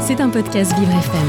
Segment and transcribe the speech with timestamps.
[0.00, 1.28] C'est un podcast Vivre FM.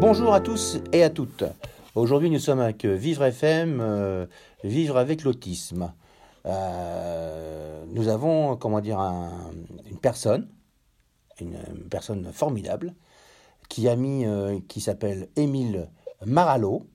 [0.00, 1.44] Bonjour à tous et à toutes.
[1.94, 4.26] Aujourd'hui, nous sommes avec Vivre FM, euh,
[4.64, 5.92] Vivre avec l'autisme.
[6.46, 10.48] Euh, nous avons, comment dire, une personne,
[11.40, 11.58] une,
[11.90, 12.94] personne formidable,
[13.68, 15.88] qui a mis, euh, qui s'appelle Émile
[16.26, 16.86] Marallo,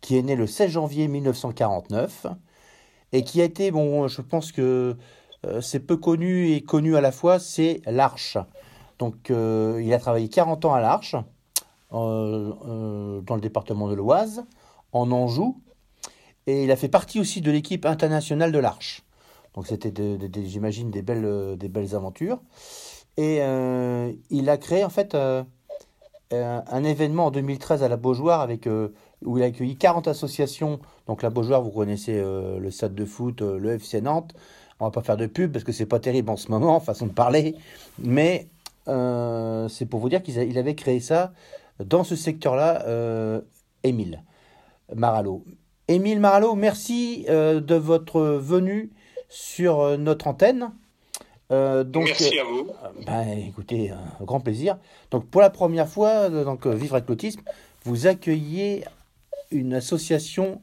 [0.00, 2.26] qui est né le 16 janvier 1949
[3.12, 4.96] et qui a été, bon, je pense que
[5.60, 8.38] c'est peu connu et connu à la fois, c'est l'Arche.
[8.98, 11.16] Donc, euh, il a travaillé 40 ans à l'Arche,
[11.92, 14.44] euh, dans le département de l'Oise,
[14.92, 15.60] en Anjou,
[16.46, 19.02] et il a fait partie aussi de l'équipe internationale de l'Arche.
[19.54, 19.92] Donc, c'était,
[20.44, 22.40] j'imagine, des belles, des belles aventures.
[23.16, 23.40] Et
[24.30, 25.16] il a créé, en fait,
[26.32, 28.48] un événement en 2013 à la Beaujoire
[29.22, 30.80] où il a accueilli 40 associations.
[31.06, 34.34] Donc la Beaujoire, vous connaissez le stade de foot, le FC Nantes,
[34.80, 37.06] on va pas faire de pub parce que c'est pas terrible en ce moment, façon
[37.06, 37.54] de parler,
[37.98, 38.48] mais
[38.88, 41.32] euh, c'est pour vous dire qu'il avait créé ça
[41.82, 43.40] dans ce secteur-là, euh,
[43.82, 44.22] Émile
[44.94, 45.44] Marallo.
[45.88, 48.90] Émile Marallo, merci euh, de votre venue
[49.28, 50.70] sur notre antenne.
[51.50, 52.68] donc, merci à vous.
[53.06, 54.78] Ben, écoutez, un grand plaisir.
[55.10, 57.40] Donc pour la première fois, donc Vivre avec l'autisme,
[57.84, 58.84] vous accueillez
[59.50, 60.60] une association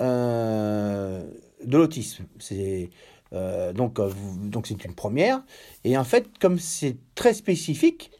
[0.00, 1.26] de
[1.64, 2.24] l'autisme.
[2.38, 2.90] C'est
[3.32, 4.10] euh, donc, euh,
[4.42, 5.42] donc c'est une première.
[5.84, 8.10] Et en fait, comme c'est très spécifique,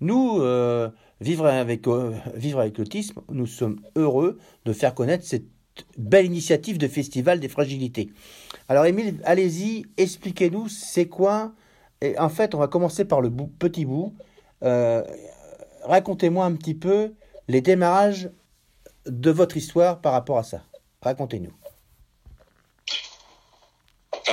[0.00, 0.88] nous, euh,
[1.20, 1.86] vivre avec,
[2.34, 5.46] vivre avec l'autisme, nous sommes heureux de faire connaître cette
[5.96, 8.10] belle initiative de Festival des fragilités.
[8.68, 11.52] Alors, Émile, allez-y, expliquez-nous, c'est quoi?
[12.00, 14.14] Et en fait, on va commencer par le petit bout.
[15.84, 17.14] Racontez-moi un petit peu
[17.46, 18.30] les démarrages
[19.06, 20.62] de votre histoire par rapport à ça.
[21.02, 21.52] Racontez-nous.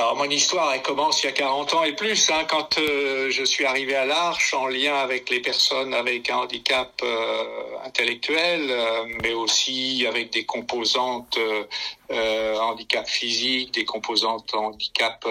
[0.05, 3.31] Alors mon histoire, elle commence il y a 40 ans et plus, hein, quand euh,
[3.31, 7.43] je suis arrivé à l'Arche en lien avec les personnes avec un handicap euh,
[7.83, 11.39] intellectuel, euh, mais aussi avec des composantes
[12.11, 15.25] handicap physique, des composantes handicap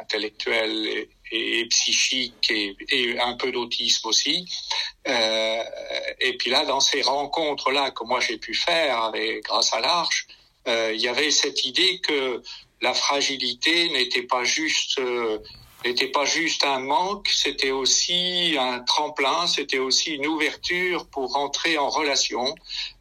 [0.00, 4.46] intellectuel et, psychique et, et, un peu d'autisme aussi.
[5.04, 10.26] et puis là, dans ces rencontres-là que moi j'ai pu faire avec, grâce à l'Arche,
[10.66, 12.42] il y avait cette idée que
[12.80, 15.38] la fragilité n'était pas juste euh,
[15.84, 21.78] n'était pas juste un manque, c'était aussi un tremplin, c'était aussi une ouverture pour entrer
[21.78, 22.54] en relation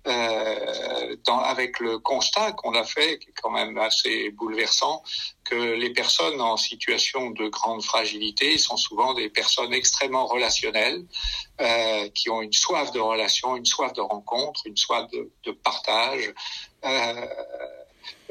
[0.08, 5.02] euh, dans, avec le constat qu'on a fait, qui est quand même assez bouleversant,
[5.44, 11.04] que les personnes en situation de grande fragilité sont souvent des personnes extrêmement relationnelles,
[11.60, 15.52] euh, qui ont une soif de relation, une soif de rencontre, une soif de, de
[15.52, 16.34] partage.
[16.86, 17.26] Euh,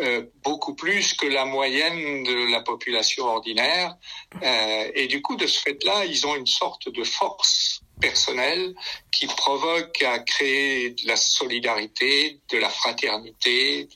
[0.01, 3.97] euh, beaucoup plus que la moyenne de la population ordinaire.
[4.43, 8.75] Euh, et du coup, de ce fait-là, ils ont une sorte de force personnelle
[9.11, 13.89] qui provoque à créer de la solidarité, de la fraternité,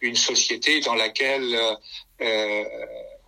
[0.00, 1.76] une société dans laquelle
[2.20, 2.64] euh,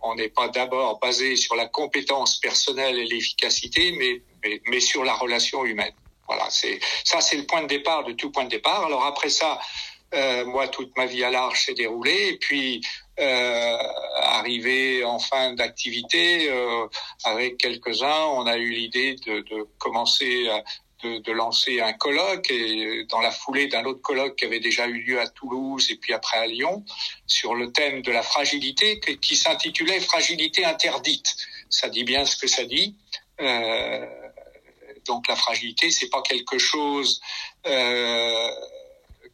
[0.01, 5.03] on n'est pas d'abord basé sur la compétence personnelle et l'efficacité, mais, mais, mais sur
[5.03, 5.93] la relation humaine.
[6.27, 8.85] Voilà, c'est ça, c'est le point de départ de tout point de départ.
[8.85, 9.59] Alors après ça,
[10.13, 12.29] euh, moi, toute ma vie à l'Arche s'est déroulée.
[12.29, 12.81] Et puis,
[13.19, 13.77] euh,
[14.21, 16.87] arrivé en fin d'activité, euh,
[17.25, 20.63] avec quelques-uns, on a eu l'idée de, de, commencer à,
[21.03, 24.87] de, de, lancer un colloque et dans la foulée d'un autre colloque qui avait déjà
[24.87, 26.85] eu lieu à Toulouse et puis après à Lyon
[27.25, 31.35] sur le thème de la fragilité qui, s'intitulait Fragilité interdite.
[31.69, 32.95] Ça dit bien ce que ça dit.
[33.41, 34.05] Euh,
[35.05, 37.21] donc la fragilité, c'est pas quelque chose
[37.65, 38.51] euh,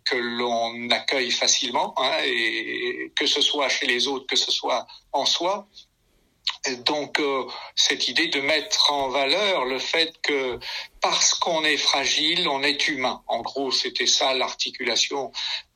[0.06, 4.88] que l'on accueille facilement, hein, et que ce soit chez les autres, que ce soit
[5.12, 5.68] en soi.
[6.86, 10.60] donc euh, cette idée de mettre en valeur le fait que
[11.02, 13.22] parce qu'on est fragile, on est humain.
[13.28, 15.32] En gros, c'était ça l'articulation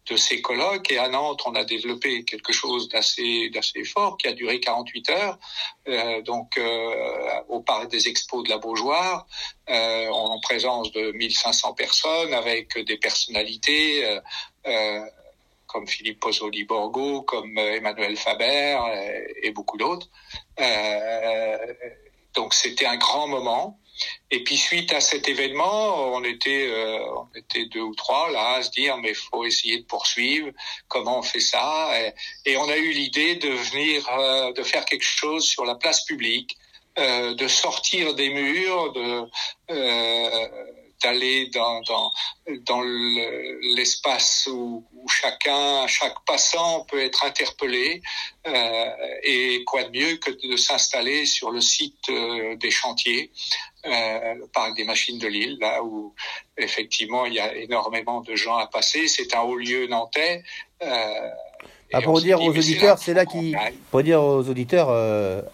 [0.10, 0.92] de ces colloques.
[0.92, 5.10] Et à Nantes, on a développé quelque chose d'assez d'assez fort qui a duré 48
[5.10, 5.40] heures,
[5.88, 9.28] euh, donc euh, au parc des expos de la Beaujoire,
[9.70, 14.06] euh, en présence de 1500 personnes, avec des personnalités.
[14.06, 14.20] Euh,
[14.68, 15.06] euh,
[15.66, 20.08] comme Philippe Pozzoli Borgo, comme Emmanuel Faber et, et beaucoup d'autres.
[22.34, 23.78] donc c'était un grand moment.
[24.32, 28.56] Et puis suite à cet événement, on était, euh, on était deux ou trois là
[28.56, 30.52] à se dire mais faut essayer de poursuivre.
[30.88, 31.92] Comment on fait ça?
[32.46, 36.04] Et, on a eu l'idée de venir, euh, de faire quelque chose sur la place
[36.06, 36.58] publique,
[36.98, 39.24] euh, de sortir des murs, de
[41.04, 42.12] d'aller dans, dans,
[42.66, 48.02] dans l'espace où, où, chacun, chaque passant peut être interpellé.
[48.48, 48.86] Euh,
[49.24, 53.32] et quoi de mieux que de s'installer sur le site euh, des chantiers,
[53.86, 56.14] euh, le parc des machines de Lille, là où
[56.58, 59.08] effectivement il y a énormément de gens à passer.
[59.08, 60.44] C'est un haut lieu nantais.
[60.82, 61.30] Euh,
[61.94, 63.56] ah, pour dire aux auditeurs, c'est là qui,
[63.92, 64.90] pour dire aux auditeurs,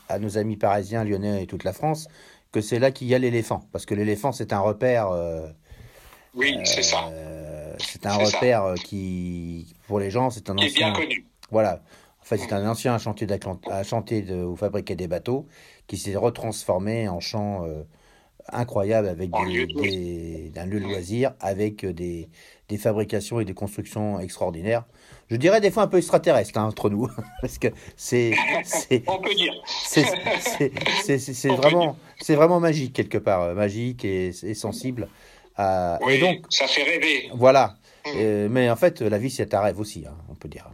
[0.10, 2.08] à nos amis parisiens, lyonnais et toute la France,
[2.52, 5.10] que c'est là qu'il y a l'éléphant, parce que l'éléphant c'est un repère.
[6.34, 7.12] Oui, c'est ça.
[7.74, 10.68] Euh, c'est un repère qui, pour les gens, c'est un ancien.
[10.68, 11.26] Qui est bien connu.
[11.52, 11.82] Voilà.
[12.22, 13.28] En fait, c'est un ancien chantier
[13.70, 15.46] à chantier de, où fabriquer des bateaux
[15.88, 17.68] qui s'est retransformé en champ
[18.50, 22.30] incroyable avec des, lieu d'un lieu de loisir, avec des,
[22.70, 24.86] des fabrications et des constructions extraordinaires
[25.34, 27.08] je dirais des fois un peu extraterrestre hein, entre nous,
[27.42, 28.34] parce que c'est,
[29.08, 30.06] on peut dire, c'est
[31.56, 35.08] vraiment, c'est vraiment magique quelque part, euh, magique et, sensible.
[35.56, 36.00] À...
[36.04, 37.30] Oui, et donc, ça fait rêver.
[37.34, 37.76] Voilà.
[38.06, 38.48] Hmm.
[38.50, 40.70] mais en fait, la vie c'est un rêve aussi, hein, on peut dire,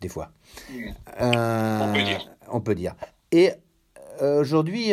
[0.00, 0.30] des fois.
[0.70, 0.88] Hmm.
[1.20, 2.30] Euh, on peut dire.
[2.52, 2.94] On peut dire.
[3.32, 3.50] Et
[4.22, 4.92] euh, aujourd'hui,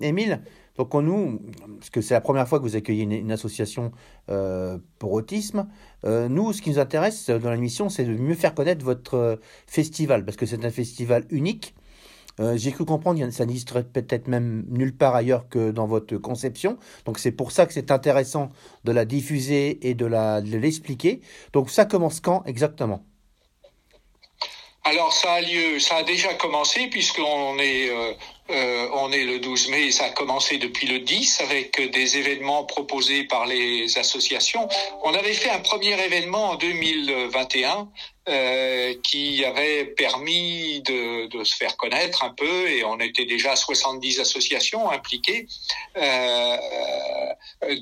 [0.00, 0.40] Émile,
[0.78, 1.40] donc nous,
[1.78, 3.90] parce que c'est la première fois que vous accueillez une, association
[4.30, 5.66] euh, pour autisme,
[6.04, 9.36] euh, nous, ce qui nous intéresse dans l'émission, c'est de mieux faire connaître votre euh,
[9.66, 11.74] festival, parce que c'est un festival unique.
[12.54, 16.78] J'ai cru comprendre ça n'existerait peut-être même nulle part ailleurs que dans votre conception.
[17.04, 18.50] Donc c'est pour ça que c'est intéressant
[18.84, 20.06] de la diffuser et de
[20.56, 21.20] l'expliquer.
[21.52, 23.04] Donc ça commence quand exactement?
[24.84, 28.12] Alors ça a lieu, ça a déjà commencé puisqu'on est euh,
[28.50, 33.24] euh, est le 12 mai, ça a commencé depuis le 10 avec des événements proposés
[33.24, 34.66] par les associations.
[35.02, 37.88] On avait fait un premier événement en 2021
[38.28, 44.20] euh, qui avait permis de, se faire connaître un peu et on était déjà 70
[44.20, 45.46] associations impliquées.
[45.96, 46.56] Euh,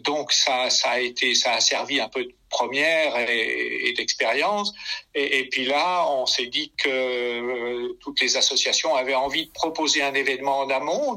[0.05, 4.73] donc ça, a été, ça a servi un peu de première et, d'expérience.
[5.15, 10.03] Et, puis là, on s'est dit que euh, toutes les associations avaient envie de proposer
[10.03, 11.17] un événement en amont.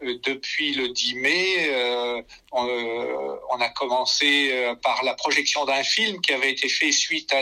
[0.00, 2.22] Depuis le 10 mai, euh,
[2.52, 7.40] on, a commencé par la projection d'un film qui avait été fait suite à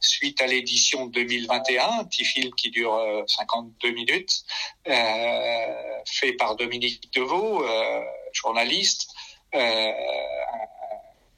[0.00, 2.98] suite à l'édition 2021, un petit film qui dure
[3.28, 4.44] 52 minutes,
[4.84, 7.64] fait par Dominique Deveau,
[8.32, 9.08] journaliste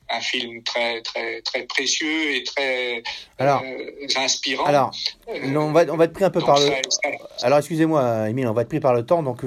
[0.09, 3.03] un film très très très précieux et très
[3.39, 4.65] alors, euh, inspirant.
[4.65, 4.91] Alors,
[5.29, 6.71] euh, on va on va être pris un peu par le.
[7.43, 9.41] Alors excusez-moi, Émile, on va être pris par le temps, donc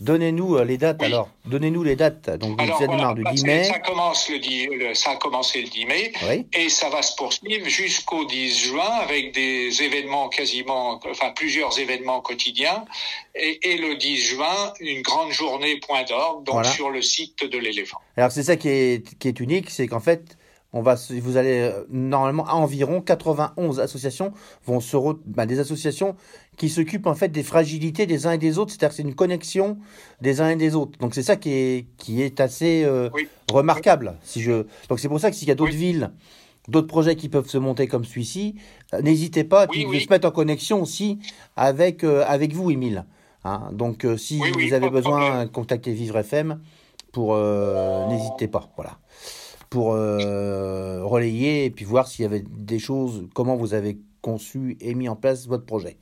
[0.00, 1.28] Donnez-nous euh, les dates alors.
[1.46, 2.30] Donnez-nous les dates.
[2.38, 3.64] Donc alors, voilà, du 10 mai.
[3.64, 6.12] Ça commence le 10, ça a commencé le 10 mai
[6.52, 12.20] et ça va se poursuivre jusqu'au 10 juin avec des événements quasiment, enfin plusieurs événements
[12.20, 12.84] quotidiens
[13.34, 17.58] et, et le 10 juin une grande journée point d'orgue donc sur le site de
[17.58, 17.98] l'éléphant.
[18.16, 20.36] Alors c'est ça qui est qui est unique, c'est qu'en fait
[20.76, 24.32] on va, vous allez euh, normalement à environ 91 associations
[24.66, 26.16] vont se ben, des associations
[26.58, 29.14] qui s'occupent en fait des fragilités des uns et des autres, c'est-à-dire que c'est une
[29.14, 29.78] connexion
[30.20, 30.98] des uns et des autres.
[30.98, 33.08] Donc c'est ça qui est qui est assez euh,
[33.50, 34.16] remarquable.
[34.22, 36.10] Si je donc c'est pour ça que s'il y a d'autres villes,
[36.68, 38.56] d'autres projets qui peuvent se monter comme celui-ci,
[38.92, 41.18] euh, n'hésitez pas à se mettre en connexion aussi
[41.56, 43.06] avec avec vous, Émile.
[43.44, 43.70] Hein.
[43.72, 46.60] donc si vous avez besoin, contactez Vivre FM
[47.12, 47.34] pour
[48.08, 48.68] n'hésitez pas.
[48.76, 48.98] Voilà
[49.70, 54.76] pour euh, relayer et puis voir s'il y avait des choses, comment vous avez conçu
[54.80, 55.96] et mis en place votre projet.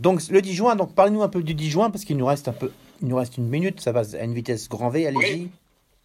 [0.00, 2.48] Donc le 10 juin, donc parlez-nous un peu du 10 juin parce qu'il nous reste
[2.48, 2.72] un peu,
[3.02, 5.48] nous reste une minute, ça va à une vitesse grand V, allez-y.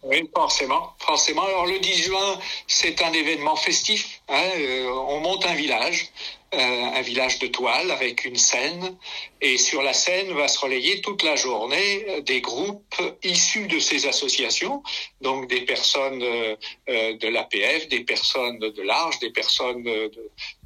[0.04, 0.30] Oui.
[0.34, 1.42] forcément, forcément.
[1.42, 4.22] Alors le 10 juin, c'est un événement festif.
[4.28, 6.10] Hein, euh, on monte un village
[6.52, 8.96] un village de toile avec une scène
[9.40, 12.94] et sur la scène va se relayer toute la journée euh, des groupes
[13.24, 14.82] issus de ces associations,
[15.20, 16.56] donc des personnes euh,
[16.86, 20.12] de l'APF, des personnes de l'Arche, des personnes de,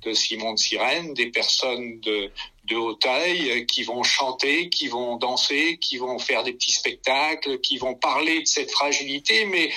[0.03, 2.31] de Simon de Sirène, des personnes de,
[2.65, 7.79] de Hautaille qui vont chanter, qui vont danser, qui vont faire des petits spectacles, qui
[7.79, 9.71] vont parler de cette fragilité, mais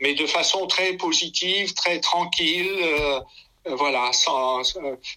[0.00, 2.76] mais de façon très positive, très tranquille.
[2.82, 3.20] Euh,
[3.66, 4.62] voilà, sans,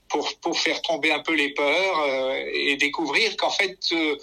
[0.07, 4.15] pour, pour faire tomber un peu les peurs euh, et découvrir qu'en fait, euh,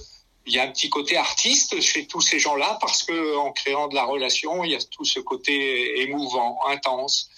[0.47, 3.87] il y a un petit côté artiste chez tous ces gens-là parce que en créant
[3.89, 7.31] de la relation, il y a tout ce côté émouvant, intense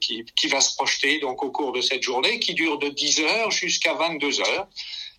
[0.00, 3.20] qui, qui va se projeter donc au cours de cette journée qui dure de 10
[3.20, 4.66] heures jusqu'à 22 heures.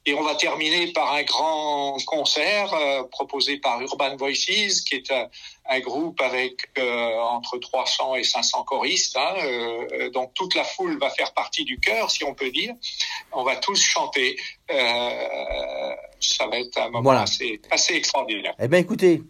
[0.07, 5.11] Et on va terminer par un grand concert euh, proposé par Urban Voices, qui est
[5.11, 5.27] un,
[5.67, 9.17] un groupe avec euh, entre 300 et 500 choristes.
[9.17, 12.75] Hein, euh, donc toute la foule va faire partie du chœur, si on peut dire.
[13.31, 14.37] On va tous chanter.
[14.69, 18.53] ça va être un moment assez, assez extraordinaire.
[18.59, 19.23] Eh bien, écoutez,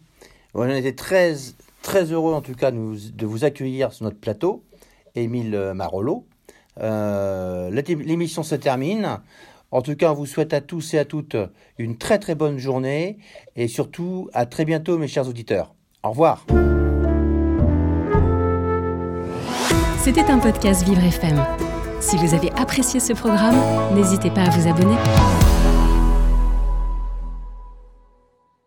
[0.54, 1.36] on été très
[1.84, 4.62] très heureux en tout cas de vous accueillir sur notre plateau,
[5.16, 6.26] Émile Marolo.
[6.78, 9.22] L'émission se termine.
[9.76, 11.36] En tout cas, on vous souhaite à tous et à toutes
[11.78, 13.18] une très très bonne journée
[13.58, 15.76] et surtout à très bientôt mes chers auditeurs.
[16.02, 16.46] Au revoir.
[20.00, 21.44] C'était un podcast Vivre FM.
[22.00, 23.58] Si vous avez apprécié ce programme,
[23.94, 24.96] n'hésitez pas à vous abonner.